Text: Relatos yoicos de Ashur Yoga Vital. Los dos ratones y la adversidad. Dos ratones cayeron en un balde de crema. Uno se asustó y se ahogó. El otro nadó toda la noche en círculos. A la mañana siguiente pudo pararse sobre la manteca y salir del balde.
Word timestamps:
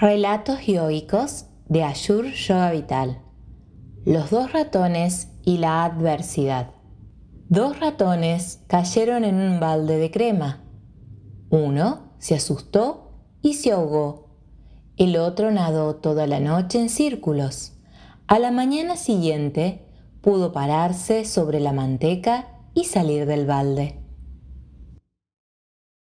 Relatos 0.00 0.66
yoicos 0.66 1.46
de 1.68 1.84
Ashur 1.84 2.26
Yoga 2.32 2.72
Vital. 2.72 3.22
Los 4.04 4.30
dos 4.30 4.52
ratones 4.52 5.28
y 5.44 5.58
la 5.58 5.84
adversidad. 5.84 6.70
Dos 7.48 7.78
ratones 7.78 8.60
cayeron 8.66 9.22
en 9.22 9.36
un 9.36 9.60
balde 9.60 9.96
de 9.98 10.10
crema. 10.10 10.64
Uno 11.48 12.10
se 12.18 12.34
asustó 12.34 13.12
y 13.40 13.54
se 13.54 13.70
ahogó. 13.70 14.30
El 14.96 15.16
otro 15.16 15.52
nadó 15.52 15.94
toda 15.94 16.26
la 16.26 16.40
noche 16.40 16.80
en 16.80 16.88
círculos. 16.88 17.74
A 18.26 18.40
la 18.40 18.50
mañana 18.50 18.96
siguiente 18.96 19.86
pudo 20.22 20.52
pararse 20.52 21.24
sobre 21.24 21.60
la 21.60 21.72
manteca 21.72 22.48
y 22.74 22.86
salir 22.86 23.26
del 23.26 23.46
balde. 23.46 24.03